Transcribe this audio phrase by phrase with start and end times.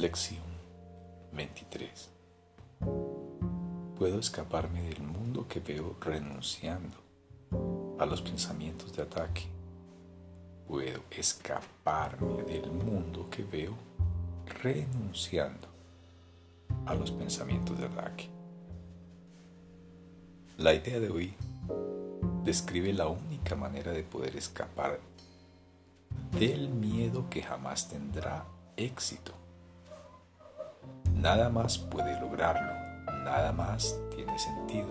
[0.00, 0.40] Lección
[1.34, 2.08] 23.
[3.98, 6.96] Puedo escaparme del mundo que veo renunciando
[7.98, 9.42] a los pensamientos de ataque.
[10.66, 13.74] Puedo escaparme del mundo que veo
[14.62, 15.68] renunciando
[16.86, 18.30] a los pensamientos de ataque.
[20.56, 21.34] La idea de hoy
[22.42, 24.98] describe la única manera de poder escapar
[26.38, 28.46] del miedo que jamás tendrá
[28.78, 29.39] éxito.
[31.20, 32.72] Nada más puede lograrlo,
[33.24, 34.88] nada más tiene sentido.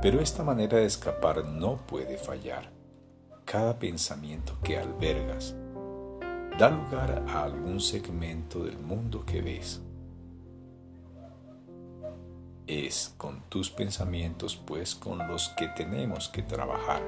[0.00, 2.70] Pero esta manera de escapar no puede fallar.
[3.44, 5.56] Cada pensamiento que albergas
[6.56, 9.82] da lugar a algún segmento del mundo que ves.
[12.68, 17.02] Es con tus pensamientos pues con los que tenemos que trabajar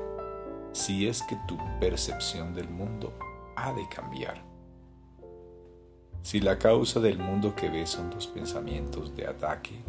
[0.73, 3.17] si es que tu percepción del mundo
[3.55, 4.56] ha de cambiar.
[6.27, 9.81] Si la causa del mundo que ves son los pensamientos de ataque,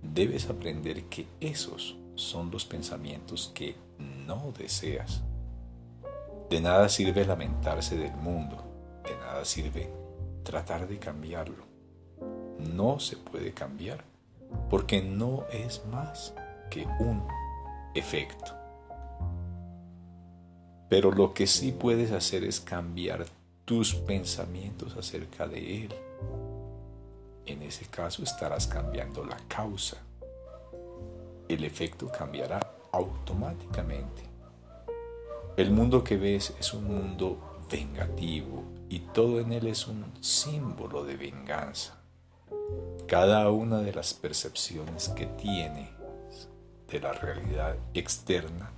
[0.00, 5.20] debes aprender que esos son los pensamientos que no deseas.
[6.48, 9.90] De nada sirve lamentarse del mundo, de nada sirve
[10.44, 11.64] tratar de cambiarlo.
[12.60, 14.04] No se puede cambiar
[14.70, 16.34] porque no es más
[16.70, 17.26] que un
[17.96, 18.52] efecto.
[20.88, 23.26] Pero lo que sí puedes hacer es cambiar
[23.68, 25.94] tus pensamientos acerca de él.
[27.44, 29.98] En ese caso estarás cambiando la causa.
[31.46, 32.60] El efecto cambiará
[32.92, 34.22] automáticamente.
[35.58, 41.04] El mundo que ves es un mundo vengativo y todo en él es un símbolo
[41.04, 42.00] de venganza.
[43.06, 45.90] Cada una de las percepciones que tienes
[46.90, 48.72] de la realidad externa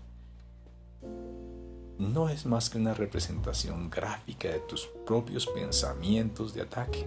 [2.01, 7.07] no es más que una representación gráfica de tus propios pensamientos de ataque.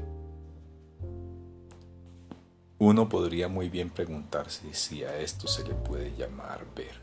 [2.80, 7.02] Uno podría muy bien preguntarse si a esto se le puede llamar ver.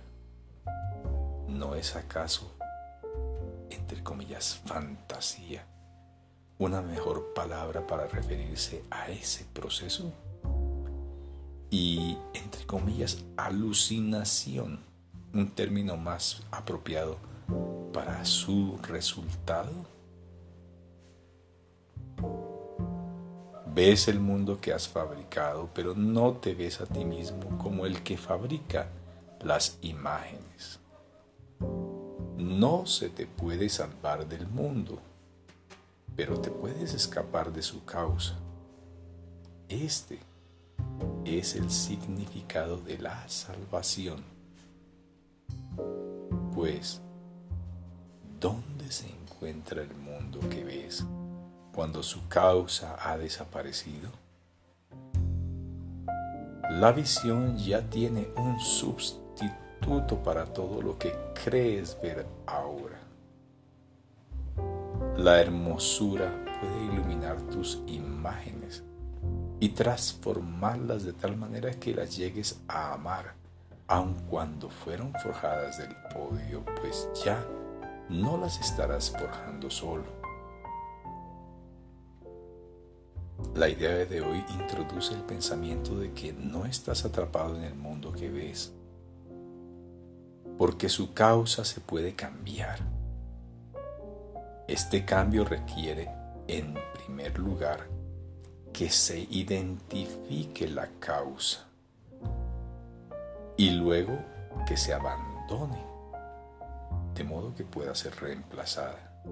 [1.48, 2.54] ¿No es acaso,
[3.70, 5.66] entre comillas, fantasía?
[6.60, 10.12] una mejor palabra para referirse a ese proceso?
[11.70, 14.80] Y, entre comillas, alucinación,
[15.32, 17.16] un término más apropiado
[17.92, 19.72] para su resultado.
[23.72, 28.02] Ves el mundo que has fabricado, pero no te ves a ti mismo como el
[28.02, 28.88] que fabrica
[29.40, 30.80] las imágenes.
[32.36, 34.98] No se te puede salvar del mundo
[36.20, 38.34] pero te puedes escapar de su causa.
[39.70, 40.18] Este
[41.24, 44.22] es el significado de la salvación.
[46.54, 47.00] Pues,
[48.40, 51.04] ¿dónde se encuentra el mundo que ves
[51.74, 54.10] cuando su causa ha desaparecido?
[56.70, 61.14] La visión ya tiene un sustituto para todo lo que
[61.44, 62.98] crees ver ahora.
[65.18, 68.82] La hermosura puede iluminar tus imágenes
[69.58, 73.34] y transformarlas de tal manera que las llegues a amar,
[73.86, 77.44] aun cuando fueron forjadas del odio, pues ya
[78.10, 80.20] no las estarás forjando solo.
[83.54, 88.12] La idea de hoy introduce el pensamiento de que no estás atrapado en el mundo
[88.12, 88.72] que ves,
[90.58, 92.80] porque su causa se puede cambiar
[94.70, 96.08] este cambio requiere,
[96.46, 97.88] en primer lugar,
[98.72, 101.66] que se identifique la causa
[103.56, 104.16] y luego
[104.68, 105.84] que se abandone,
[107.20, 109.22] de modo que pueda ser reemplazada.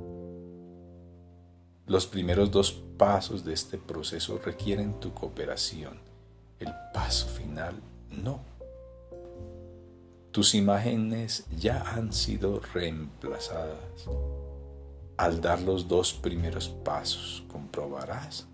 [1.87, 5.99] Los primeros dos pasos de este proceso requieren tu cooperación.
[6.61, 7.77] El paso final
[8.11, 8.41] no.
[10.33, 14.07] Tus imágenes ya han sido reemplazadas
[15.17, 18.47] al dar los dos primeros pasos, comprobarás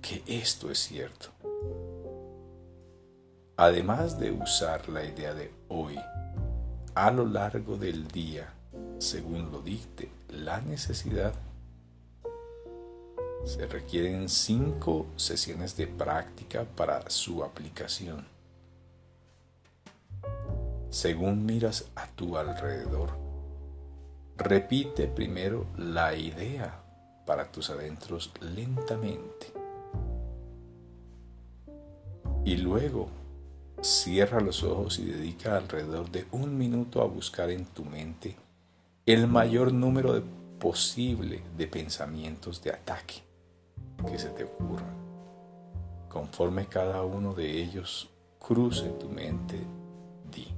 [0.00, 1.28] que esto es cierto.
[3.56, 5.96] Además de usar la idea de hoy
[6.94, 8.52] a lo largo del día,
[8.98, 11.34] según lo dicte la necesidad,
[13.44, 18.26] se requieren cinco sesiones de práctica para su aplicación.
[20.90, 23.22] Según miras a tu alrededor,
[24.44, 26.82] Repite primero la idea
[27.26, 29.52] para tus adentros lentamente.
[32.44, 33.08] Y luego
[33.82, 38.36] cierra los ojos y dedica alrededor de un minuto a buscar en tu mente
[39.06, 40.22] el mayor número
[40.60, 43.22] posible de pensamientos de ataque.
[44.08, 44.96] que se te ocurran.
[46.08, 49.58] Conforme cada uno de ellos cruce tu mente,
[50.30, 50.48] di.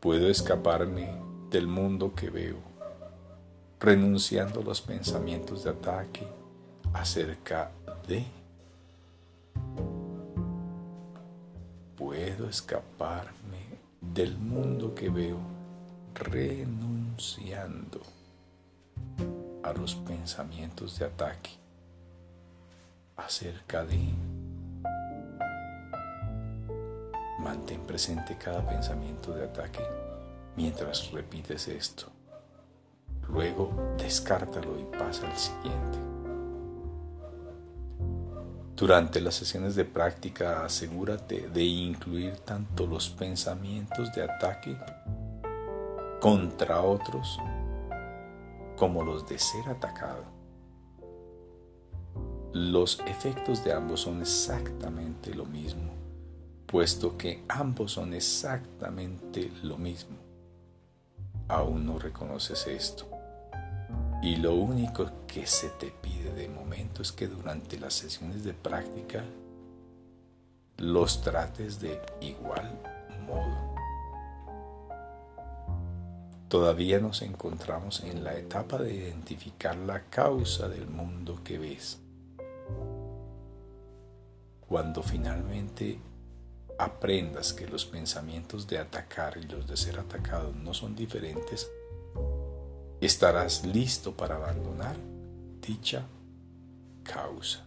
[0.00, 1.08] Puedo escaparme
[1.50, 2.58] del mundo que veo,
[3.78, 6.26] renunciando a los pensamientos de ataque
[6.92, 7.70] acerca
[8.08, 8.24] de
[12.48, 15.38] escaparme del mundo que veo
[16.14, 18.00] renunciando
[19.62, 21.50] a los pensamientos de ataque
[23.16, 23.98] acerca de
[27.38, 29.82] mantén presente cada pensamiento de ataque
[30.56, 32.10] mientras repites esto.
[33.28, 36.17] Luego descártalo y pasa al siguiente.
[38.78, 44.78] Durante las sesiones de práctica asegúrate de incluir tanto los pensamientos de ataque
[46.20, 47.40] contra otros
[48.76, 50.26] como los de ser atacado.
[52.52, 55.90] Los efectos de ambos son exactamente lo mismo,
[56.64, 60.16] puesto que ambos son exactamente lo mismo.
[61.48, 63.17] Aún no reconoces esto.
[64.20, 68.52] Y lo único que se te pide de momento es que durante las sesiones de
[68.52, 69.24] práctica
[70.76, 72.80] los trates de igual
[73.26, 73.74] modo.
[76.48, 82.00] Todavía nos encontramos en la etapa de identificar la causa del mundo que ves.
[84.66, 86.00] Cuando finalmente
[86.78, 91.70] aprendas que los pensamientos de atacar y los de ser atacado no son diferentes,
[93.00, 94.96] estarás listo para abandonar
[95.60, 96.04] dicha
[97.04, 97.64] causa.